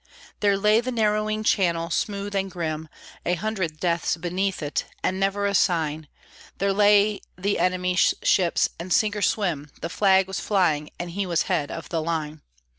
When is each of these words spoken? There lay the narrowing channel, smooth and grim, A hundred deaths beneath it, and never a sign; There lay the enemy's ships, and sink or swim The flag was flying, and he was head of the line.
There 0.39 0.57
lay 0.57 0.81
the 0.81 0.91
narrowing 0.91 1.43
channel, 1.43 1.91
smooth 1.91 2.33
and 2.33 2.49
grim, 2.49 2.89
A 3.23 3.35
hundred 3.35 3.79
deaths 3.79 4.17
beneath 4.17 4.63
it, 4.63 4.85
and 5.03 5.19
never 5.19 5.45
a 5.45 5.53
sign; 5.53 6.07
There 6.57 6.73
lay 6.73 7.21
the 7.37 7.59
enemy's 7.59 8.15
ships, 8.23 8.69
and 8.79 8.91
sink 8.91 9.15
or 9.15 9.21
swim 9.21 9.69
The 9.81 9.89
flag 9.89 10.25
was 10.25 10.39
flying, 10.39 10.89
and 10.97 11.11
he 11.11 11.27
was 11.27 11.43
head 11.43 11.69
of 11.69 11.89
the 11.89 12.01
line. 12.01 12.41